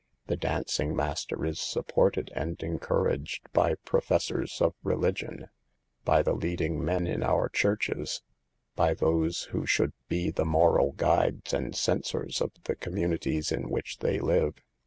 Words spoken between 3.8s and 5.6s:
professors of religion,